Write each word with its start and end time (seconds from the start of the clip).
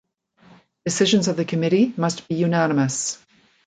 Decisions 0.83 1.27
of 1.27 1.37
the 1.37 1.45
committee 1.45 1.93
must 1.95 2.27
be 2.27 2.33
unanimous. 2.33 3.19